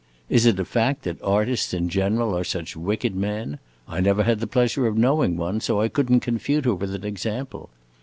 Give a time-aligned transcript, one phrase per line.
[0.29, 3.59] Is it a fact that artists, in general, are such wicked men?
[3.87, 6.95] I never had the pleasure of knowing one, so I could n't confute her with
[6.95, 7.69] an example.